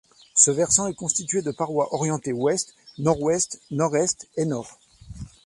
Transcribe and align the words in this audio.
Ce 0.33 0.49
versant 0.49 0.87
est 0.87 0.95
constitué 0.95 1.43
de 1.43 1.51
parois 1.51 1.93
orientées 1.93 2.33
ouest, 2.33 2.73
nord-ouest, 2.97 3.61
nord-est 3.69 4.27
et 4.35 4.45
nord. 4.45 4.79